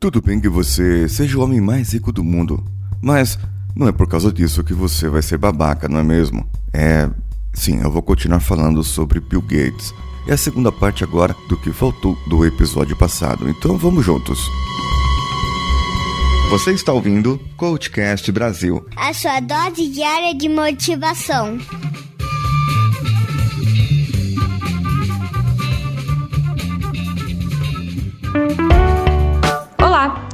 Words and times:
Tudo 0.00 0.22
bem 0.22 0.40
que 0.40 0.48
você 0.48 1.06
seja 1.10 1.36
o 1.36 1.42
homem 1.42 1.60
mais 1.60 1.92
rico 1.92 2.10
do 2.10 2.24
mundo, 2.24 2.64
mas 3.02 3.38
não 3.76 3.86
é 3.86 3.92
por 3.92 4.08
causa 4.08 4.32
disso 4.32 4.64
que 4.64 4.72
você 4.72 5.10
vai 5.10 5.20
ser 5.20 5.36
babaca, 5.36 5.90
não 5.90 5.98
é 5.98 6.02
mesmo? 6.02 6.48
É. 6.72 7.10
Sim, 7.52 7.82
eu 7.82 7.90
vou 7.90 8.00
continuar 8.00 8.40
falando 8.40 8.82
sobre 8.82 9.20
Bill 9.20 9.42
Gates. 9.42 9.92
É 10.26 10.32
a 10.32 10.38
segunda 10.38 10.72
parte 10.72 11.04
agora 11.04 11.36
do 11.50 11.56
que 11.58 11.70
faltou 11.70 12.16
do 12.30 12.46
episódio 12.46 12.96
passado, 12.96 13.46
então 13.46 13.76
vamos 13.76 14.02
juntos. 14.02 14.40
Você 16.48 16.72
está 16.72 16.94
ouvindo 16.94 17.38
Coachcast 17.58 18.32
Brasil 18.32 18.86
a 18.96 19.12
sua 19.12 19.38
dose 19.40 19.86
diária 19.86 20.34
de 20.34 20.48
motivação. 20.48 21.58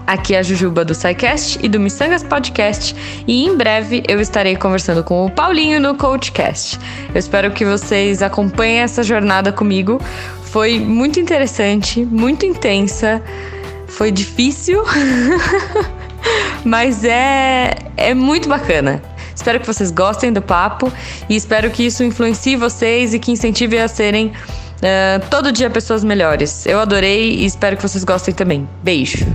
Aqui 0.07 0.35
é 0.35 0.39
a 0.39 0.43
Jujuba 0.43 0.85
do 0.85 0.95
SciCast 0.95 1.59
e 1.63 1.69
do 1.69 1.81
Missangas 1.81 2.23
Podcast 2.23 2.95
e 3.27 3.45
em 3.45 3.57
breve 3.57 4.03
eu 4.07 4.21
estarei 4.21 4.57
conversando 4.57 5.03
com 5.03 5.27
o 5.27 5.31
Paulinho 5.31 5.81
no 5.81 5.97
Coachcast. 5.97 6.79
Eu 7.13 7.19
espero 7.19 7.51
que 7.51 7.65
vocês 7.65 8.23
acompanhem 8.23 8.79
essa 8.79 9.03
jornada 9.03 9.53
comigo. 9.53 10.01
Foi 10.45 10.79
muito 10.79 11.19
interessante, 11.19 12.05
muito 12.05 12.47
intensa, 12.47 13.23
foi 13.89 14.11
difícil, 14.11 14.85
mas 16.65 17.05
é, 17.05 17.75
é 17.97 18.15
muito 18.15 18.49
bacana. 18.49 19.03
Espero 19.35 19.61
que 19.61 19.67
vocês 19.67 19.91
gostem 19.91 20.33
do 20.33 20.41
papo 20.41 20.91
e 21.29 21.37
espero 21.37 21.71
que 21.71 21.85
isso 21.85 22.03
influencie 22.05 22.57
vocês 22.57 23.13
e 23.13 23.19
que 23.19 23.33
incentive 23.33 23.79
a 23.79 23.89
serem 23.89 24.33
Uh, 24.77 25.27
todo 25.31 25.51
dia 25.51 25.71
pessoas 25.71 26.05
melhores. 26.05 26.67
Eu 26.67 26.79
adorei 26.79 27.37
e 27.37 27.47
espero 27.47 27.77
que 27.77 27.83
vocês 27.83 28.05
gostem 28.05 28.35
também. 28.35 28.69
Beijo! 28.83 29.27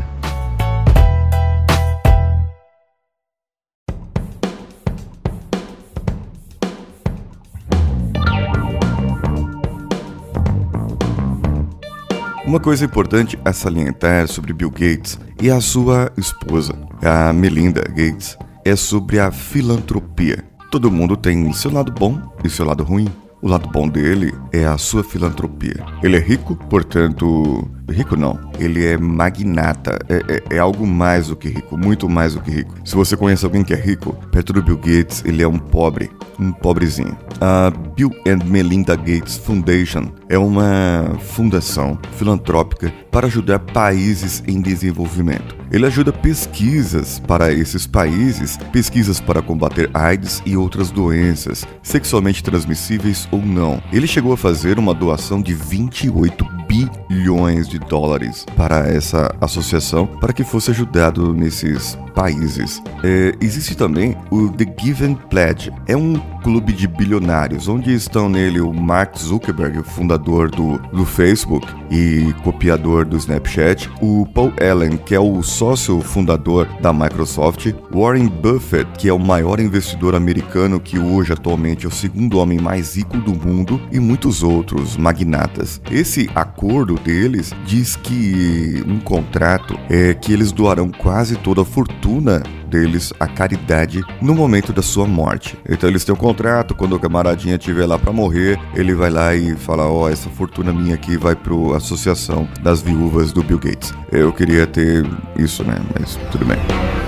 Uma 12.51 12.59
coisa 12.59 12.83
importante 12.83 13.39
a 13.45 13.53
salientar 13.53 14.27
sobre 14.27 14.51
Bill 14.51 14.69
Gates 14.69 15.17
e 15.41 15.49
a 15.49 15.61
sua 15.61 16.11
esposa, 16.17 16.73
a 17.01 17.31
Melinda 17.31 17.79
Gates, 17.79 18.37
é 18.65 18.75
sobre 18.75 19.21
a 19.21 19.31
filantropia. 19.31 20.43
Todo 20.69 20.91
mundo 20.91 21.15
tem 21.15 21.53
seu 21.53 21.71
lado 21.71 21.93
bom 21.93 22.21
e 22.43 22.49
seu 22.49 22.65
lado 22.65 22.83
ruim. 22.83 23.07
O 23.41 23.47
lado 23.47 23.67
bom 23.69 23.87
dele 23.87 24.31
é 24.53 24.65
a 24.65 24.77
sua 24.77 25.03
filantropia. 25.03 25.83
Ele 26.03 26.15
é 26.15 26.19
rico, 26.19 26.55
portanto. 26.69 27.67
Rico 27.89 28.15
não. 28.15 28.39
Ele 28.59 28.85
é 28.85 28.97
magnata. 28.97 29.97
É, 30.07 30.35
é, 30.35 30.57
é, 30.57 30.59
algo 30.59 30.85
mais 30.85 31.27
do 31.27 31.35
que 31.35 31.49
rico, 31.49 31.75
muito 31.75 32.07
mais 32.07 32.35
do 32.35 32.41
que 32.41 32.51
rico. 32.51 32.75
Se 32.85 32.95
você 32.95 33.17
conhece 33.17 33.43
alguém 33.43 33.63
que 33.63 33.73
é 33.73 33.77
rico, 33.77 34.13
perto 34.31 34.53
do 34.53 34.61
Bill 34.61 34.77
Gates, 34.77 35.23
ele 35.25 35.41
é 35.41 35.47
um 35.47 35.57
pobre, 35.57 36.11
um 36.39 36.51
pobrezinho. 36.51 37.17
A 37.41 37.71
Bill 37.95 38.11
and 38.27 38.45
Melinda 38.45 38.95
Gates 38.95 39.37
Foundation 39.37 40.11
é 40.29 40.37
uma 40.37 41.17
fundação 41.19 41.97
filantrópica 42.17 42.93
para 43.09 43.25
ajudar 43.25 43.57
países 43.57 44.43
em 44.47 44.61
desenvolvimento. 44.61 45.60
Ele 45.71 45.85
ajuda 45.85 46.11
pesquisas 46.11 47.19
para 47.19 47.53
esses 47.53 47.87
países, 47.87 48.57
pesquisas 48.73 49.21
para 49.21 49.41
combater 49.41 49.89
AIDS 49.93 50.41
e 50.45 50.57
outras 50.57 50.91
doenças, 50.91 51.65
sexualmente 51.81 52.43
transmissíveis 52.43 53.27
ou 53.31 53.41
não. 53.41 53.81
Ele 53.93 54.05
chegou 54.05 54.33
a 54.33 54.37
fazer 54.37 54.77
uma 54.77 54.93
doação 54.93 55.41
de 55.41 55.53
28 55.53 56.45
bilhões 56.71 57.67
de 57.67 57.77
dólares 57.77 58.45
para 58.55 58.87
essa 58.87 59.35
associação 59.41 60.07
para 60.07 60.31
que 60.31 60.43
fosse 60.43 60.71
ajudado 60.71 61.33
nesses 61.33 61.97
países. 62.15 62.81
É, 63.03 63.35
existe 63.41 63.75
também 63.75 64.15
o 64.29 64.49
The 64.49 64.65
Given 64.79 65.15
Pledge. 65.29 65.71
É 65.87 65.97
um 65.97 66.15
clube 66.43 66.73
de 66.73 66.87
bilionários, 66.87 67.67
onde 67.67 67.93
estão 67.93 68.27
nele 68.27 68.61
o 68.61 68.73
Mark 68.73 69.17
Zuckerberg, 69.17 69.79
o 69.79 69.83
fundador 69.83 70.49
do, 70.49 70.77
do 70.93 71.05
Facebook 71.05 71.67
e 71.89 72.33
copiador 72.43 73.05
do 73.05 73.17
Snapchat, 73.17 73.89
o 74.01 74.25
Paul 74.33 74.51
Allen, 74.59 74.97
que 74.97 75.13
é 75.13 75.19
o 75.19 75.43
sócio 75.43 75.99
fundador 76.01 76.67
da 76.81 76.91
Microsoft, 76.91 77.73
Warren 77.93 78.27
Buffett, 78.27 78.89
que 78.97 79.07
é 79.07 79.13
o 79.13 79.19
maior 79.19 79.59
investidor 79.59 80.15
americano 80.15 80.79
que 80.79 80.97
hoje 80.97 81.33
atualmente 81.33 81.85
é 81.85 81.89
o 81.89 81.91
segundo 81.91 82.39
homem 82.39 82.59
mais 82.59 82.95
rico 82.95 83.17
do 83.17 83.33
mundo, 83.33 83.79
e 83.91 83.99
muitos 83.99 84.41
outros 84.41 84.97
magnatas. 84.97 85.81
Esse 85.91 86.29
acordo 86.33 86.60
deles 86.95 87.51
diz 87.65 87.95
que 87.95 88.83
um 88.87 88.99
contrato 88.99 89.77
é 89.89 90.13
que 90.13 90.31
eles 90.31 90.51
doarão 90.51 90.91
quase 90.91 91.35
toda 91.35 91.63
a 91.63 91.65
fortuna 91.65 92.43
deles 92.67 93.11
a 93.19 93.27
caridade 93.27 94.01
no 94.21 94.35
momento 94.35 94.71
da 94.71 94.81
sua 94.81 95.07
morte. 95.07 95.57
Então 95.67 95.89
eles 95.89 96.05
têm 96.05 96.13
um 96.13 96.17
contrato, 96.17 96.75
quando 96.75 96.95
o 96.95 96.99
camaradinha 96.99 97.55
estiver 97.55 97.85
lá 97.85 97.97
para 97.97 98.13
morrer, 98.13 98.59
ele 98.75 98.93
vai 98.93 99.09
lá 99.09 99.35
e 99.35 99.55
fala: 99.55 99.87
Ó, 99.87 100.03
oh, 100.03 100.09
essa 100.09 100.29
fortuna 100.29 100.71
minha 100.71 100.95
aqui 100.95 101.17
vai 101.17 101.35
a 101.73 101.77
Associação 101.77 102.47
das 102.61 102.81
Viúvas 102.81 103.33
do 103.33 103.43
Bill 103.43 103.59
Gates. 103.59 103.93
Eu 104.11 104.31
queria 104.31 104.67
ter 104.67 105.05
isso, 105.37 105.63
né? 105.63 105.75
Mas 105.99 106.15
tudo 106.31 106.45
bem. 106.45 107.00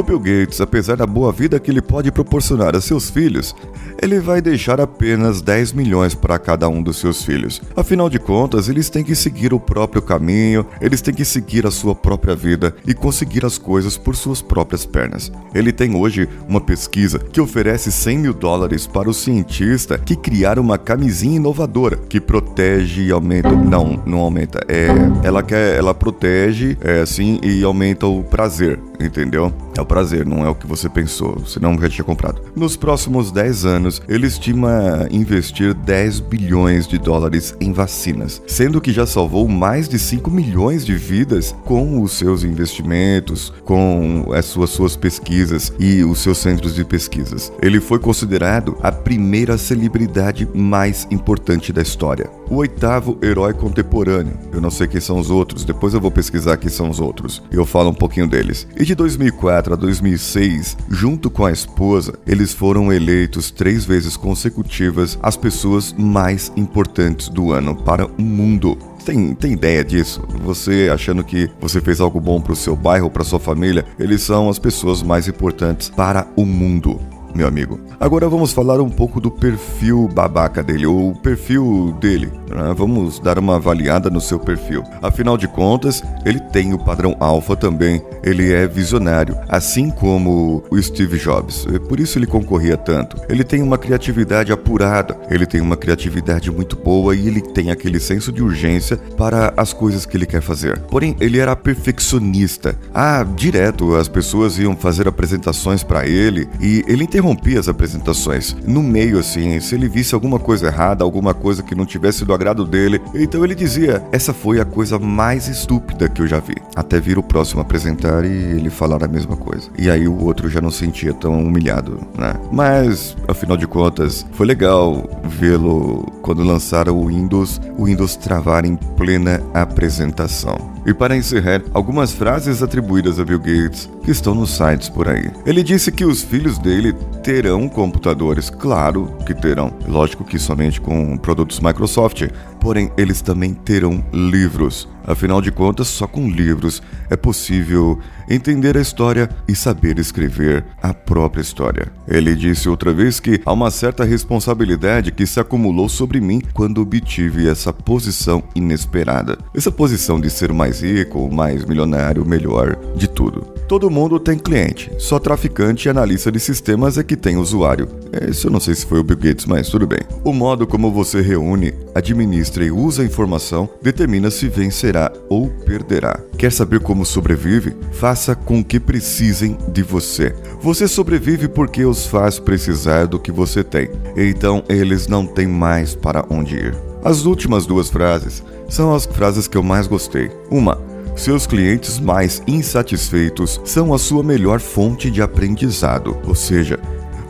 O 0.00 0.02
Bill 0.02 0.18
Gates, 0.18 0.62
apesar 0.62 0.96
da 0.96 1.06
boa 1.06 1.30
vida 1.30 1.60
que 1.60 1.70
ele 1.70 1.82
pode 1.82 2.10
proporcionar 2.10 2.74
a 2.74 2.80
seus 2.80 3.10
filhos, 3.10 3.54
ele 4.00 4.18
vai 4.18 4.40
deixar 4.40 4.80
apenas 4.80 5.42
10 5.42 5.74
milhões 5.74 6.14
para 6.14 6.38
cada 6.38 6.66
um 6.70 6.82
dos 6.82 6.96
seus 6.96 7.22
filhos. 7.22 7.60
Afinal 7.76 8.08
de 8.08 8.18
contas, 8.18 8.70
eles 8.70 8.88
têm 8.88 9.04
que 9.04 9.14
seguir 9.14 9.52
o 9.52 9.60
próprio 9.60 10.00
caminho, 10.00 10.64
eles 10.80 11.02
têm 11.02 11.12
que 11.12 11.22
seguir 11.22 11.66
a 11.66 11.70
sua 11.70 11.94
própria 11.94 12.34
vida 12.34 12.74
e 12.86 12.94
conseguir 12.94 13.44
as 13.44 13.58
coisas 13.58 13.98
por 13.98 14.16
suas 14.16 14.40
próprias 14.40 14.86
pernas. 14.86 15.30
Ele 15.54 15.70
tem 15.70 15.94
hoje 15.94 16.26
uma 16.48 16.62
pesquisa 16.62 17.18
que 17.18 17.38
oferece 17.38 17.92
100 17.92 18.18
mil 18.18 18.32
dólares 18.32 18.86
para 18.86 19.10
o 19.10 19.12
cientista 19.12 19.98
que 19.98 20.16
criar 20.16 20.58
uma 20.58 20.78
camisinha 20.78 21.36
inovadora 21.36 21.98
que 22.08 22.22
protege 22.22 23.02
e 23.02 23.10
aumenta. 23.12 23.50
Não, 23.50 24.02
não 24.06 24.20
aumenta. 24.20 24.64
É, 24.66 24.88
ela 25.22 25.42
quer, 25.42 25.76
ela 25.76 25.92
protege, 25.92 26.78
é 26.80 27.02
assim 27.02 27.38
e 27.42 27.62
aumenta 27.62 28.06
o 28.06 28.24
prazer, 28.24 28.80
entendeu? 28.98 29.52
É 29.76 29.82
o 29.82 29.89
prazer, 29.90 30.24
não 30.24 30.46
é 30.46 30.48
o 30.48 30.54
que 30.54 30.68
você 30.68 30.88
pensou, 30.88 31.44
senão 31.44 31.76
já 31.76 31.88
tinha 31.88 32.04
comprado. 32.04 32.40
Nos 32.54 32.76
próximos 32.76 33.32
10 33.32 33.64
anos, 33.64 34.00
ele 34.08 34.28
estima 34.28 35.08
investir 35.10 35.74
10 35.74 36.20
bilhões 36.20 36.86
de 36.86 36.96
dólares 36.96 37.56
em 37.60 37.72
vacinas, 37.72 38.40
sendo 38.46 38.80
que 38.80 38.92
já 38.92 39.04
salvou 39.04 39.48
mais 39.48 39.88
de 39.88 39.98
5 39.98 40.30
milhões 40.30 40.86
de 40.86 40.94
vidas 40.94 41.52
com 41.64 42.00
os 42.00 42.12
seus 42.12 42.44
investimentos, 42.44 43.52
com 43.64 44.30
as 44.32 44.44
suas, 44.44 44.70
suas 44.70 44.94
pesquisas 44.94 45.72
e 45.76 46.04
os 46.04 46.20
seus 46.20 46.38
centros 46.38 46.72
de 46.72 46.84
pesquisas. 46.84 47.52
Ele 47.60 47.80
foi 47.80 47.98
considerado 47.98 48.78
a 48.80 48.92
primeira 48.92 49.58
celebridade 49.58 50.48
mais 50.54 51.08
importante 51.10 51.72
da 51.72 51.82
história. 51.82 52.39
O 52.50 52.56
oitavo 52.56 53.16
herói 53.22 53.54
contemporâneo. 53.54 54.36
Eu 54.52 54.60
não 54.60 54.72
sei 54.72 54.88
quem 54.88 55.00
são 55.00 55.20
os 55.20 55.30
outros, 55.30 55.64
depois 55.64 55.94
eu 55.94 56.00
vou 56.00 56.10
pesquisar 56.10 56.56
quem 56.56 56.68
são 56.68 56.90
os 56.90 56.98
outros. 56.98 57.40
E 57.48 57.54
eu 57.54 57.64
falo 57.64 57.90
um 57.90 57.94
pouquinho 57.94 58.26
deles. 58.26 58.66
E 58.76 58.84
de 58.84 58.92
2004 58.92 59.72
a 59.72 59.76
2006, 59.76 60.76
junto 60.90 61.30
com 61.30 61.44
a 61.44 61.52
esposa, 61.52 62.18
eles 62.26 62.52
foram 62.52 62.92
eleitos 62.92 63.52
três 63.52 63.84
vezes 63.84 64.16
consecutivas 64.16 65.16
as 65.22 65.36
pessoas 65.36 65.92
mais 65.96 66.50
importantes 66.56 67.28
do 67.28 67.52
ano 67.52 67.76
para 67.76 68.04
o 68.04 68.20
mundo. 68.20 68.76
Tem, 69.04 69.32
tem 69.32 69.52
ideia 69.52 69.84
disso? 69.84 70.20
Você 70.42 70.90
achando 70.92 71.22
que 71.22 71.48
você 71.60 71.80
fez 71.80 72.00
algo 72.00 72.20
bom 72.20 72.40
para 72.40 72.52
o 72.52 72.56
seu 72.56 72.74
bairro, 72.74 73.08
para 73.08 73.22
sua 73.22 73.38
família, 73.38 73.86
eles 73.96 74.22
são 74.22 74.50
as 74.50 74.58
pessoas 74.58 75.04
mais 75.04 75.28
importantes 75.28 75.88
para 75.88 76.26
o 76.34 76.44
mundo 76.44 77.00
meu 77.34 77.46
amigo. 77.46 77.80
Agora 77.98 78.28
vamos 78.28 78.52
falar 78.52 78.80
um 78.80 78.90
pouco 78.90 79.20
do 79.20 79.30
perfil 79.30 80.08
babaca 80.08 80.62
dele, 80.62 80.86
ou 80.86 81.10
o 81.10 81.16
perfil 81.16 81.96
dele. 82.00 82.30
Né? 82.50 82.74
Vamos 82.76 83.18
dar 83.20 83.38
uma 83.38 83.56
avaliada 83.56 84.10
no 84.10 84.20
seu 84.20 84.38
perfil. 84.38 84.82
Afinal 85.02 85.36
de 85.36 85.48
contas, 85.48 86.02
ele 86.24 86.40
tem 86.40 86.72
o 86.72 86.78
padrão 86.78 87.16
alfa 87.20 87.56
também. 87.56 88.02
Ele 88.22 88.52
é 88.52 88.66
visionário, 88.66 89.36
assim 89.48 89.90
como 89.90 90.62
o 90.70 90.82
Steve 90.82 91.18
Jobs. 91.18 91.66
Por 91.88 92.00
isso 92.00 92.18
ele 92.18 92.26
concorria 92.26 92.76
tanto. 92.76 93.16
Ele 93.28 93.44
tem 93.44 93.62
uma 93.62 93.78
criatividade 93.78 94.52
apurada, 94.52 95.16
ele 95.30 95.46
tem 95.46 95.60
uma 95.60 95.76
criatividade 95.76 96.50
muito 96.50 96.76
boa 96.76 97.14
e 97.14 97.26
ele 97.26 97.40
tem 97.40 97.70
aquele 97.70 98.00
senso 98.00 98.32
de 98.32 98.42
urgência 98.42 98.96
para 99.16 99.52
as 99.56 99.72
coisas 99.72 100.04
que 100.04 100.16
ele 100.16 100.26
quer 100.26 100.42
fazer. 100.42 100.78
Porém, 100.80 101.16
ele 101.20 101.38
era 101.38 101.56
perfeccionista. 101.56 102.76
Ah, 102.94 103.24
direto 103.24 103.94
as 103.94 104.08
pessoas 104.08 104.58
iam 104.58 104.76
fazer 104.76 105.08
apresentações 105.08 105.82
para 105.82 106.06
ele 106.06 106.48
e 106.60 106.84
ele 106.86 107.04
interrompia 107.04 107.58
as 107.60 107.68
apresentações. 107.68 108.56
No 108.66 108.82
meio, 108.82 109.18
assim, 109.18 109.58
se 109.60 109.74
ele 109.74 109.88
visse 109.88 110.14
alguma 110.14 110.38
coisa 110.38 110.66
errada, 110.66 111.04
alguma 111.04 111.34
coisa 111.34 111.62
que 111.62 111.74
não 111.74 111.86
tivesse 111.86 112.24
do 112.24 112.34
agrado 112.40 112.64
dele. 112.64 113.00
Então 113.14 113.44
ele 113.44 113.54
dizia: 113.54 114.02
Essa 114.10 114.32
foi 114.32 114.60
a 114.60 114.64
coisa 114.64 114.98
mais 114.98 115.46
estúpida 115.46 116.08
que 116.08 116.22
eu 116.22 116.26
já 116.26 116.40
vi. 116.40 116.54
Até 116.74 116.98
vir 116.98 117.18
o 117.18 117.22
próximo 117.22 117.60
apresentar 117.60 118.24
e 118.24 118.28
ele 118.28 118.70
falar 118.70 119.04
a 119.04 119.08
mesma 119.08 119.36
coisa. 119.36 119.68
E 119.78 119.90
aí 119.90 120.08
o 120.08 120.24
outro 120.24 120.48
já 120.48 120.60
não 120.60 120.70
sentia 120.70 121.12
tão 121.12 121.44
humilhado, 121.44 122.00
né? 122.16 122.34
Mas, 122.50 123.16
afinal 123.28 123.56
de 123.56 123.66
contas, 123.66 124.26
foi 124.32 124.46
legal 124.46 125.08
vê-lo 125.24 126.02
quando 126.22 126.42
lançaram 126.42 126.96
o 126.96 127.06
Windows, 127.08 127.60
o 127.76 127.84
Windows 127.84 128.16
travar 128.16 128.64
em 128.64 128.76
plena 128.76 129.40
apresentação. 129.52 130.70
E 130.86 130.94
para 130.94 131.16
encerrar, 131.16 131.62
algumas 131.74 132.12
frases 132.12 132.62
atribuídas 132.62 133.20
a 133.20 133.24
Bill 133.24 133.38
Gates 133.38 133.88
que 134.10 134.12
estão 134.12 134.34
nos 134.34 134.56
sites 134.56 134.88
por 134.88 135.08
aí. 135.08 135.30
Ele 135.46 135.62
disse 135.62 135.92
que 135.92 136.04
os 136.04 136.20
filhos 136.20 136.58
dele 136.58 136.92
terão 137.22 137.68
computadores, 137.68 138.50
claro 138.50 139.16
que 139.24 139.32
terão. 139.32 139.72
Lógico 139.86 140.24
que 140.24 140.36
somente 140.36 140.80
com 140.80 141.16
produtos 141.16 141.60
Microsoft, 141.60 142.28
porém 142.60 142.90
eles 142.98 143.22
também 143.22 143.54
terão 143.54 144.04
livros. 144.12 144.88
Afinal 145.06 145.40
de 145.40 145.52
contas, 145.52 145.86
só 145.86 146.08
com 146.08 146.28
livros 146.28 146.82
é 147.08 147.16
possível 147.16 148.00
entender 148.28 148.76
a 148.76 148.80
história 148.80 149.30
e 149.46 149.54
saber 149.54 149.96
escrever 150.00 150.64
a 150.82 150.92
própria 150.92 151.40
história. 151.40 151.92
Ele 152.08 152.34
disse 152.34 152.68
outra 152.68 152.92
vez 152.92 153.20
que 153.20 153.40
há 153.46 153.52
uma 153.52 153.70
certa 153.70 154.02
responsabilidade 154.02 155.12
que 155.12 155.24
se 155.24 155.38
acumulou 155.38 155.88
sobre 155.88 156.20
mim 156.20 156.42
quando 156.52 156.80
obtive 156.80 157.48
essa 157.48 157.72
posição 157.72 158.42
inesperada. 158.56 159.38
Essa 159.54 159.70
posição 159.70 160.20
de 160.20 160.28
ser 160.30 160.52
mais 160.52 160.82
rico, 160.82 161.32
mais 161.32 161.64
milionário, 161.64 162.26
melhor 162.26 162.76
de 162.96 163.08
tudo. 163.08 163.59
Todo 163.70 163.88
mundo 163.88 164.18
tem 164.18 164.36
cliente, 164.36 164.90
só 164.98 165.16
traficante 165.20 165.86
e 165.86 165.88
analista 165.88 166.32
de 166.32 166.40
sistemas 166.40 166.98
é 166.98 167.04
que 167.04 167.16
tem 167.16 167.36
usuário. 167.36 167.86
Isso 168.28 168.48
eu 168.48 168.50
não 168.50 168.58
sei 168.58 168.74
se 168.74 168.84
foi 168.84 168.98
o 168.98 169.04
Bill 169.04 169.16
Gates, 169.16 169.46
mas 169.46 169.68
tudo 169.68 169.86
bem. 169.86 170.00
O 170.24 170.32
modo 170.32 170.66
como 170.66 170.90
você 170.90 171.20
reúne, 171.20 171.72
administra 171.94 172.64
e 172.64 172.72
usa 172.72 173.02
a 173.02 173.04
informação 173.04 173.70
determina 173.80 174.28
se 174.28 174.48
vencerá 174.48 175.12
ou 175.28 175.48
perderá. 175.64 176.18
Quer 176.36 176.50
saber 176.50 176.80
como 176.80 177.06
sobrevive? 177.06 177.76
Faça 177.92 178.34
com 178.34 178.64
que 178.64 178.80
precisem 178.80 179.56
de 179.72 179.84
você. 179.84 180.34
Você 180.60 180.88
sobrevive 180.88 181.46
porque 181.46 181.84
os 181.84 182.04
faz 182.06 182.40
precisar 182.40 183.06
do 183.06 183.20
que 183.20 183.30
você 183.30 183.62
tem. 183.62 183.88
Então 184.16 184.64
eles 184.68 185.06
não 185.06 185.24
têm 185.24 185.46
mais 185.46 185.94
para 185.94 186.26
onde 186.28 186.56
ir. 186.56 186.76
As 187.04 187.24
últimas 187.24 187.66
duas 187.66 187.88
frases 187.88 188.42
são 188.68 188.92
as 188.92 189.06
frases 189.06 189.46
que 189.46 189.56
eu 189.56 189.62
mais 189.62 189.86
gostei. 189.86 190.28
Uma, 190.50 190.76
seus 191.16 191.46
clientes 191.46 191.98
mais 191.98 192.42
insatisfeitos 192.46 193.60
são 193.64 193.92
a 193.92 193.98
sua 193.98 194.22
melhor 194.22 194.60
fonte 194.60 195.10
de 195.10 195.20
aprendizado, 195.20 196.16
ou 196.26 196.34
seja, 196.34 196.78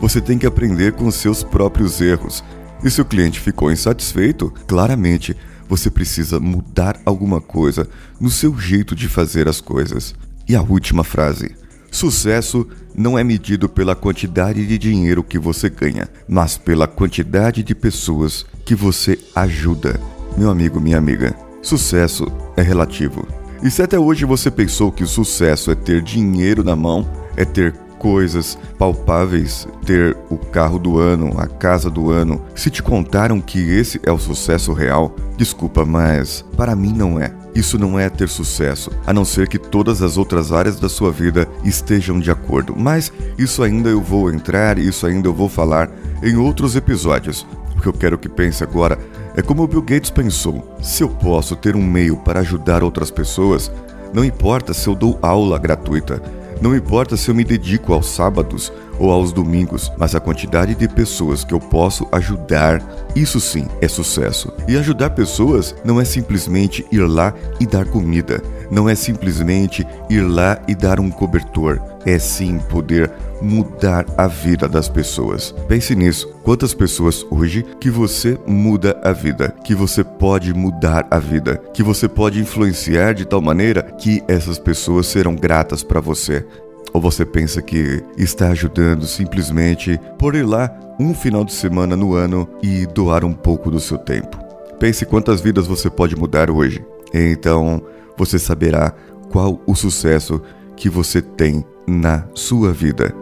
você 0.01 0.21
tem 0.21 0.39
que 0.39 0.47
aprender 0.47 0.93
com 0.93 1.11
seus 1.11 1.43
próprios 1.43 2.01
erros. 2.01 2.43
E 2.83 2.91
se 2.91 3.01
o 3.01 3.05
cliente 3.05 3.41
ficou 3.41 3.71
insatisfeito, 3.71 4.53
claramente 4.67 5.37
você 5.69 5.91
precisa 5.91 6.41
mudar 6.41 7.01
alguma 7.05 7.41
coisa 7.41 7.89
no 8.21 8.31
seu 8.31 8.59
jeito 8.59 8.95
de 8.95 9.09
fazer 9.09 9.49
as 9.49 9.61
coisas. 9.61 10.15
E 10.49 10.57
a 10.57 10.63
última 10.63 11.05
frase: 11.05 11.55
Sucesso 11.91 12.67
não 12.95 13.19
é 13.19 13.23
medido 13.23 13.69
pela 13.69 13.95
quantidade 13.95 14.67
de 14.67 14.79
dinheiro 14.79 15.23
que 15.23 15.39
você 15.39 15.69
ganha, 15.69 16.09
mas 16.29 16.57
pela 16.57 16.87
quantidade 16.87 17.63
de 17.63 17.75
pessoas 17.75 18.47
que 18.65 18.75
você 18.75 19.19
ajuda. 19.35 20.01
Meu 20.37 20.51
amigo, 20.51 20.81
minha 20.81 20.99
amiga, 20.99 21.37
sucesso 21.63 22.27
é 22.57 22.63
relativo. 22.63 23.40
E 23.63 23.71
se 23.71 23.83
até 23.83 23.99
hoje 23.99 24.25
você 24.25 24.51
pensou 24.51 24.91
que 24.91 25.05
o 25.05 25.09
sucesso 25.09 25.71
é 25.71 25.75
ter 25.75 26.01
dinheiro 26.01 26.65
na 26.65 26.75
mão, 26.75 27.07
é 27.37 27.45
ter 27.45 27.75
coisas 27.99 28.59
palpáveis, 28.79 29.69
ter 29.85 30.17
o 30.31 30.39
carro 30.39 30.79
do 30.79 30.99
ano, 30.99 31.39
a 31.39 31.47
casa 31.47 31.91
do 31.91 32.11
ano. 32.11 32.41
Se 32.55 32.71
te 32.71 32.83
contaram 32.83 33.39
que 33.39 33.59
esse 33.59 34.01
é 34.03 34.11
o 34.11 34.19
sucesso 34.19 34.73
real, 34.73 35.15
desculpa, 35.37 35.85
mas 35.85 36.43
para 36.57 36.75
mim 36.75 36.95
não 36.95 37.21
é. 37.21 37.31
Isso 37.55 37.79
não 37.79 37.99
é 37.99 38.09
ter 38.09 38.29
sucesso, 38.29 38.91
a 39.07 39.13
não 39.13 39.25
ser 39.25 39.49
que 39.49 39.59
todas 39.59 40.01
as 40.01 40.17
outras 40.17 40.53
áreas 40.53 40.81
da 40.81 40.89
sua 40.89 41.11
vida 41.11 41.47
estejam 41.63 42.19
de 42.19 42.31
acordo. 42.31 42.75
Mas 42.75 43.13
isso 43.37 43.63
ainda 43.63 43.91
eu 43.91 44.01
vou 44.01 44.33
entrar, 44.33 44.79
isso 44.79 45.07
ainda 45.07 45.29
eu 45.29 45.35
vou 45.35 45.49
falar 45.49 45.91
em 46.23 46.37
outros 46.37 46.77
episódios. 46.77 47.47
O 47.77 47.83
que 47.83 47.89
eu 47.89 47.93
quero 47.93 48.19
que 48.19 48.29
pense 48.29 48.63
agora 48.63 48.99
é 49.37 49.43
como 49.43 49.67
Bill 49.67 49.83
Gates 49.83 50.11
pensou: 50.11 50.77
se 50.81 51.03
eu 51.03 51.09
posso 51.09 51.57
ter 51.57 51.77
um 51.77 51.83
meio 51.83 52.17
para 52.17 52.41
ajudar 52.41 52.83
outras 52.83 53.11
pessoas, 53.11 53.71
não 54.13 54.25
importa 54.25 54.75
se 54.75 54.89
eu 54.89 54.95
dou 54.95 55.19
aula 55.23 55.59
gratuita, 55.59 56.23
não 56.61 56.77
importa 56.77 57.17
se 57.17 57.31
eu 57.31 57.35
me 57.35 57.45
dedico 57.45 57.93
aos 57.95 58.07
sábados 58.07 58.73
ou 58.99 59.11
aos 59.11 59.33
domingos, 59.33 59.91
mas 59.97 60.15
a 60.15 60.21
quantidade 60.21 60.75
de 60.75 60.87
pessoas 60.87 61.43
que 61.43 61.55
eu 61.55 61.61
posso 61.61 62.07
ajudar, 62.13 62.83
isso 63.17 63.41
sim 63.41 63.67
é 63.81 63.89
sucesso. 63.89 64.53
E 64.69 64.77
ajudar 64.77 65.11
pessoas 65.11 65.75
não 65.83 65.99
é 65.99 66.05
simplesmente 66.05 66.85
ir 66.93 67.01
lá 67.01 67.33
e 67.59 67.67
dar 67.67 67.87
comida, 67.87 68.43
não 68.71 68.89
é 68.89 68.95
simplesmente 68.95 69.87
ir 70.09 70.23
lá 70.23 70.61
e 70.69 70.75
dar 70.75 71.01
um 71.01 71.11
cobertor, 71.11 71.81
é 72.05 72.19
sim 72.19 72.59
poder 72.59 73.11
mudar 73.43 74.05
a 74.17 74.27
vida 74.27 74.69
das 74.69 74.89
pessoas. 74.89 75.55
Pense 75.67 75.95
nisso. 75.95 76.29
Quantas 76.43 76.75
pessoas 76.75 77.27
hoje 77.31 77.65
que 77.81 77.91
você 77.91 78.39
muda 78.47 79.01
a 79.03 79.13
vida, 79.13 79.55
que 79.65 79.75
você 79.75 80.05
pode 80.05 80.53
mudar 80.53 81.07
a 81.11 81.19
vida, 81.19 81.57
que 81.73 81.83
você 81.83 82.09
pode 82.09 82.41
influenciar 82.41 83.15
de 83.15 83.25
tal 83.25 83.41
maneira 83.41 83.83
que 83.83 84.23
essas 84.29 84.59
pessoas 84.59 85.07
serão 85.07 85.35
gratas 85.35 85.83
para 85.83 86.01
você. 86.01 86.45
Ou 86.93 87.01
você 87.01 87.25
pensa 87.25 87.63
que 87.63 88.03
está 88.17 88.49
ajudando 88.49 89.07
simplesmente 89.07 89.99
por 90.19 90.35
ir 90.35 90.45
lá 90.45 90.71
um 90.99 91.15
final 91.15 91.45
de 91.45 91.53
semana 91.53 91.97
no 91.97 92.15
ano 92.15 92.49
e 92.63 92.85
doar 92.87 93.25
um 93.25 93.33
pouco 93.33 93.71
do 93.71 93.81
seu 93.81 93.97
tempo? 93.97 94.39
Pense 94.79 95.07
quantas 95.07 95.41
vidas 95.41 95.67
você 95.67 95.89
pode 95.89 96.17
mudar 96.17 96.51
hoje. 96.51 96.85
Então 97.15 97.83
você 98.21 98.39
saberá 98.39 98.95
qual 99.31 99.63
o 99.67 99.75
sucesso 99.75 100.43
que 100.77 100.91
você 100.91 101.23
tem 101.23 101.65
na 101.87 102.27
sua 102.35 102.71
vida. 102.71 103.15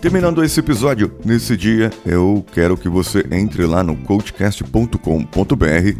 Terminando 0.00 0.44
esse 0.44 0.60
episódio, 0.60 1.10
nesse 1.24 1.56
dia, 1.56 1.90
eu 2.06 2.46
quero 2.52 2.76
que 2.76 2.88
você 2.88 3.26
entre 3.32 3.66
lá 3.66 3.82
no 3.82 3.96
coachcast.com.br 3.96 4.96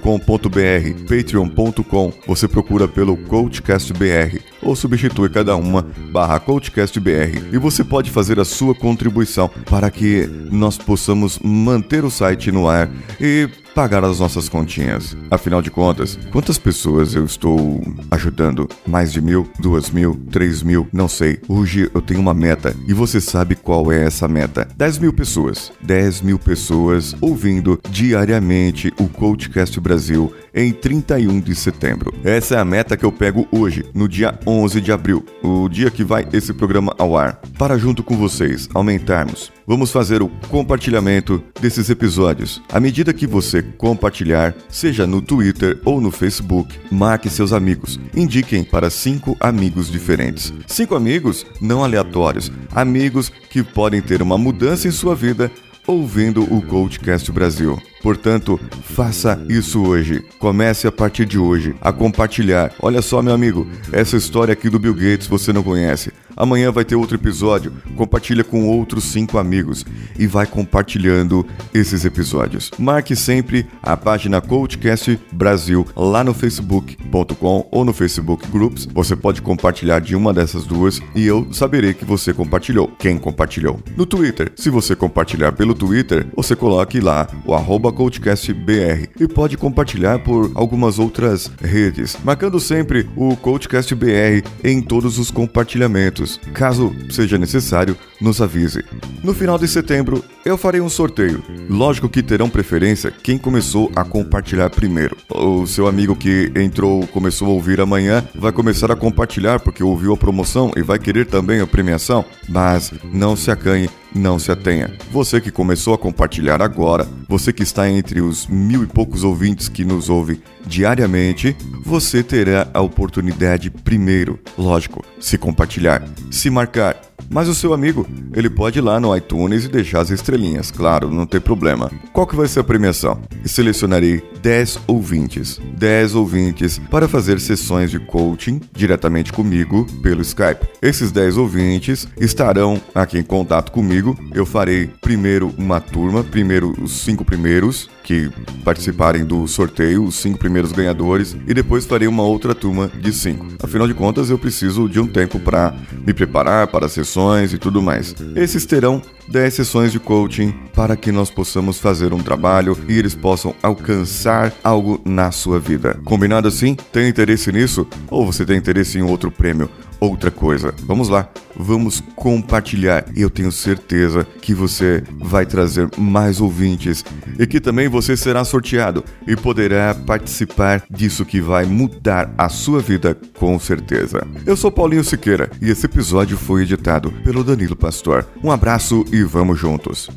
patreon.com, 1.09 2.13
você 2.27 2.49
procura 2.49 2.87
pelo 2.87 3.17
CoachCastBR 3.17 4.41
ou 4.63 4.75
substitui 4.75 5.29
cada 5.29 5.57
uma 5.57 5.87
barra 6.11 6.41
CoachCastBR 6.41 7.51
e 7.53 7.59
você 7.59 7.83
pode 7.85 8.11
fazer 8.11 8.39
a 8.39 8.45
sua 8.45 8.75
contribuição 8.75 9.49
para 9.69 9.91
que 9.91 10.27
nós 10.51 10.77
possamos 10.77 11.39
manter 11.39 12.05
o 12.05 12.11
site 12.11 12.51
no 12.51 12.69
ar 12.69 12.91
e 13.21 13.49
pagar 13.75 14.05
as 14.05 14.21
nossas 14.21 14.49
continhas. 14.49 15.17
Afinal 15.31 15.61
de 15.61 15.71
contas, 15.71 16.19
quantas 16.31 16.59
pessoas 16.59 17.15
eu 17.15 17.25
estou 17.25 17.83
ajudando? 18.11 18.69
Mais 18.87 19.13
de 19.13 19.21
mil? 19.21 19.49
Duas 19.59 19.91
mil? 19.91 20.15
Três 20.31 20.63
mil? 20.63 20.87
Não 20.93 21.09
sei. 21.09 21.41
Hoje 21.49 21.91
eu 21.93 22.01
tenho 22.01 22.21
uma 22.21 22.33
meta 22.33 22.75
e 22.87 22.95
você 22.95 23.21
sabe 23.21 23.57
qual 23.57 23.91
é 23.91 24.05
essa 24.05 24.29
meta. 24.29 24.69
Dez 24.77 24.99
mil 24.99 25.13
pessoas. 25.13 25.73
Dez 25.83 26.21
mil 26.21 26.39
pessoas 26.39 27.17
ouvindo 27.21 27.81
diariamente 27.91 28.93
o 28.99 29.09
Coachcast 29.09 29.81
Brasil 29.81 30.33
em 30.55 30.73
31 30.73 31.41
de 31.41 31.55
setembro. 31.55 32.15
Essa 32.23 32.55
é 32.55 32.59
a 32.59 32.65
meta 32.65 32.97
que 32.97 33.05
eu 33.05 33.11
pego 33.11 33.49
hoje, 33.51 33.85
no 33.93 34.09
dia 34.09 34.39
11 34.47 34.81
de 34.81 34.93
abril, 34.93 35.25
o 35.43 35.69
dia 35.69 35.91
que 35.91 36.05
vai 36.05 36.27
esse 36.33 36.53
programa 36.53 36.95
ao 36.97 37.17
ar, 37.17 37.41
para 37.59 37.77
junto 37.77 38.05
com 38.05 38.17
vocês 38.17 38.69
aumentarmos. 38.73 39.53
Vamos 39.67 39.91
fazer 39.91 40.23
o 40.23 40.29
compartilhamento 40.49 41.43
desses 41.61 41.89
episódios. 41.89 42.61
À 42.71 42.79
medida 42.79 43.15
que 43.15 43.27
você 43.27 43.63
compartilhar, 43.63 44.55
seja 44.69 45.07
no 45.07 45.23
Twitter 45.23 45.81
ou 45.85 46.01
no 46.01 46.11
Facebook, 46.11 46.79
marque 46.91 47.31
seus 47.31 47.53
amigos. 47.53 47.99
Indiquem 48.15 48.63
para 48.63 48.91
cinco 48.91 49.37
amigos 49.41 49.91
diferentes. 49.91 50.53
Cinco 50.67 50.95
amigos 50.95 51.47
não 51.61 51.83
aleatórios, 51.83 52.53
amigos 52.75 53.31
que 53.51 53.63
podem 53.63 54.03
ter 54.03 54.21
uma 54.21 54.37
mudança 54.37 54.87
em 54.87 54.91
sua 54.91 55.15
vida 55.15 55.51
ouvindo 55.87 56.43
o 56.43 56.63
Coachcast 56.63 57.31
Brasil. 57.31 57.81
Portanto, 58.03 58.61
faça 58.83 59.43
isso 59.49 59.83
hoje. 59.83 60.23
Comece 60.39 60.87
a 60.87 60.93
partir 60.93 61.25
de 61.25 61.39
hoje 61.39 61.75
a 61.81 61.93
compartilhar. 61.93 62.73
Olha 62.81 63.01
só, 63.01 63.23
meu 63.23 63.33
amigo, 63.33 63.67
essa 63.93 64.17
história 64.17 64.53
aqui 64.53 64.69
do 64.69 64.79
Bill 64.79 64.95
Gates 64.95 65.27
você 65.27 65.53
não 65.53 65.63
conhece. 65.63 66.13
Amanhã 66.37 66.71
vai 66.71 66.85
ter 66.85 66.97
outro 66.97 67.17
episódio. 67.17 67.73
Compartilha 67.97 68.45
com 68.45 68.69
outros 68.69 69.05
cinco 69.05 69.39
amigos 69.39 69.85
e 70.19 70.27
vai 70.27 70.47
compartilhando 70.47 71.47
esses 71.73 72.05
episódios. 72.05 72.71
Marque 72.79 73.15
sempre 73.15 73.67
a 73.83 73.97
página 73.97 74.41
Coachcast 74.41 75.19
Brasil 75.33 75.87
lá 75.97 76.25
no 76.25 76.35
facebook.com 76.35 77.69
ou 77.71 77.85
no 77.85 77.93
Facebook 77.93 78.47
Groups. 78.49 78.87
Você 78.93 79.15
pode 79.15 79.43
compartilhar 79.43 80.01
de 80.01 80.17
uma 80.17 80.33
dessas 80.33 80.65
duas 80.65 81.01
e 81.15 81.27
eu 81.27 81.47
saberei 81.53 81.95
que 81.95 82.05
você 82.05 82.33
compartilhou. 82.33 82.89
Quem 82.99 83.19
compartilhou? 83.19 83.81
No 83.97 84.07
Twitter. 84.07 84.53
Se 84.57 84.71
você 84.71 84.97
compartilhar 84.97 85.53
pelo 85.53 85.75
Twitter, 85.75 86.27
você 86.35 86.57
coloque 86.57 87.01
lá 87.01 87.29
o 87.45 87.55
arroba 87.55 87.93
CoachCastBR 87.93 89.09
e 89.19 89.29
pode 89.29 89.57
compartilhar 89.57 90.19
por 90.21 90.51
algumas 90.55 90.99
outras 90.99 91.51
redes, 91.61 92.17
marcando 92.25 92.59
sempre 92.59 93.09
o 93.17 93.37
CoachCastBR 93.37 94.43
em 94.63 94.81
todos 94.81 95.19
os 95.19 95.31
compartilhamentos. 95.31 96.24
Caso 96.53 96.95
seja 97.11 97.39
necessário, 97.39 97.97
nos 98.21 98.41
avise. 98.41 98.85
No 99.23 99.35
final 99.35 99.59
de 99.59 99.69
setembro, 99.69 100.25
eu 100.45 100.57
farei 100.57 100.81
um 100.81 100.89
sorteio. 100.89 101.43
Lógico 101.69 102.09
que 102.09 102.23
terão 102.23 102.49
preferência 102.51 103.11
quem 103.11 103.39
começou 103.39 103.91
a 103.95 104.05
compartilhar 104.05 104.71
primeiro. 104.71 105.17
O 105.31 105.67
seu 105.67 105.87
amigo 105.87 106.15
que 106.17 106.53
entrou, 106.57 107.07
começou 107.09 107.49
a 107.49 107.53
ouvir 107.53 107.81
amanhã, 107.81 108.25
vai 108.35 108.53
começar 108.53 108.91
a 108.91 108.97
compartilhar 108.97 109.61
porque 109.61 109.83
ouviu 109.83 110.13
a 110.13 110.17
promoção 110.17 110.73
e 110.77 110.83
vai 110.83 110.99
querer 110.99 111.27
também 111.27 111.61
a 111.61 111.67
premiação. 111.67 112.25
Mas 112.49 112.93
não 113.13 113.37
se 113.37 113.51
acanhe 113.51 113.89
não 114.15 114.39
se 114.39 114.53
atenha. 114.53 114.93
Você 115.11 115.41
que 115.41 115.51
começou 115.51 115.95
a 115.95 115.99
compartilhar 115.99 116.63
agora, 116.63 117.07
você 117.29 117.53
que 117.53 117.63
está 117.63 117.89
entre 117.89 118.21
os 118.21 118.47
mil 118.47 118.83
e 118.85 118.87
poucos 118.87 119.25
ouvintes 119.25 119.69
que 119.69 119.85
nos 119.85 120.09
ouvem 120.09 120.41
diariamente, 120.67 121.57
você 121.83 122.23
terá 122.23 122.69
a 122.73 122.81
oportunidade 122.81 123.71
primeiro, 123.71 124.39
lógico, 124.57 125.05
se 125.21 125.37
compartilhar, 125.37 126.03
se 126.31 126.49
marcar 126.49 127.01
mas 127.31 127.49
o 127.49 127.55
seu 127.55 127.73
amigo, 127.73 128.07
ele 128.35 128.51
pode 128.51 128.79
ir 128.79 128.83
lá 128.83 129.01
no 129.01 129.17
iTunes 129.17 129.65
e 129.65 129.69
deixar 129.69 130.01
as 130.01 130.11
estrelinhas, 130.11 130.71
claro, 130.71 131.11
não 131.11 131.27
tem 131.27 131.41
problema. 131.41 131.91
Qual 132.13 132.27
que 132.27 132.37
vai 132.37 132.49
ser 132.49 132.61
a 132.61 132.65
premiação? 132.65 133.21
selecionarei 133.45 134.23
10 134.43 134.81
ouvintes, 134.87 135.61
10 135.77 136.15
ouvintes 136.15 136.79
para 136.91 137.09
fazer 137.09 137.41
sessões 137.41 137.91
de 137.91 137.99
coaching 137.99 138.61
diretamente 138.73 139.33
comigo 139.33 139.87
pelo 140.03 140.23
Skype. 140.23 140.67
Esses 140.83 141.11
10 141.13 141.37
ouvintes 141.37 142.07
estarão 142.19 142.81
aqui 142.95 143.19
em 143.19 143.23
contato 143.23 143.73
comigo. 143.73 144.19
Eu 144.35 144.45
farei 144.45 144.91
primeiro 145.01 145.53
uma 145.57 145.81
turma, 145.81 146.23
primeiro 146.23 146.75
os 146.81 147.01
cinco 147.03 147.25
primeiros 147.25 147.89
que 148.03 148.31
participarem 148.63 149.25
do 149.25 149.47
sorteio, 149.49 150.05
os 150.05 150.17
cinco 150.17 150.39
primeiros 150.39 150.73
ganhadores, 150.73 151.35
e 151.47 151.55
depois 151.55 151.87
farei 151.87 152.07
uma 152.07 152.23
outra 152.23 152.55
turma 152.55 152.91
de 153.01 153.13
cinco. 153.13 153.47
Afinal 153.63 153.87
de 153.87 153.95
contas, 153.95 154.29
eu 154.29 154.39
preciso 154.39 154.89
de 154.89 155.01
um 155.01 155.07
tempo 155.07 155.41
para 155.41 155.75
me 156.07 156.13
preparar 156.13 156.67
para 156.67 156.85
as 156.85 156.93
sessões 156.93 157.14
e 157.53 157.59
tudo 157.59 157.83
mais. 157.83 158.15
Esses 158.35 158.67
terão 158.67 159.01
10 159.29 159.55
sessões 159.55 159.93
de 159.93 159.99
coaching 159.99 160.53
para 160.75 160.97
que 160.97 161.13
nós 161.13 161.31
possamos 161.31 161.79
fazer 161.79 162.13
um 162.13 162.23
trabalho 162.23 162.77
e 162.89 162.99
eles 162.99 163.15
possam 163.15 163.55
alcançar 163.63 164.53
algo 164.63 165.01
na 165.05 165.31
sua 165.31 165.59
vida. 165.61 165.99
Combinado 166.05 166.49
assim? 166.49 166.77
Tem 166.93 167.09
interesse 167.09 167.53
nisso? 167.53 167.87
Ou 168.11 168.27
você 168.27 168.45
tem 168.45 168.57
interesse 168.57 168.99
em 168.99 169.03
outro 169.03 169.31
prêmio? 169.31 169.71
Outra 170.05 170.31
coisa. 170.31 170.75
Vamos 170.85 171.09
lá, 171.09 171.29
vamos 171.57 172.03
compartilhar 172.15 173.05
eu 173.17 173.31
tenho 173.31 173.51
certeza 173.51 174.27
que 174.43 174.55
você 174.55 175.03
vai 175.19 175.47
trazer 175.47 175.89
mais 175.97 176.41
ouvintes 176.41 177.05
e 177.39 177.47
que 177.47 177.61
também 177.61 177.89
você 177.89 178.17
será 178.17 178.45
sorteado 178.45 179.05
e 179.27 179.37
poderá 179.37 179.95
participar 179.95 180.83
disso 180.91 181.25
que 181.25 181.41
vai 181.41 181.65
mudar 181.65 182.33
a 182.37 182.49
sua 182.49 182.81
vida 182.81 183.17
com 183.39 183.59
certeza. 183.59 184.27
Eu 184.47 184.57
sou 184.57 184.71
Paulinho 184.71 185.05
Siqueira 185.05 185.51
e 185.61 185.71
esse 185.71 185.87
episódio 185.87 186.37
foi 186.37 186.63
editado 186.63 187.11
pelo 187.25 187.45
Danilo 187.45 187.77
Pastor. 187.77 188.27
Um 188.43 188.51
abraço 188.51 189.05
e 189.13 189.23
vamos 189.23 189.59
juntos. 189.59 190.09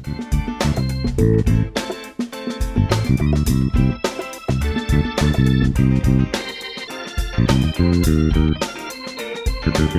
Thank 9.69 9.95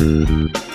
you. 0.00 0.65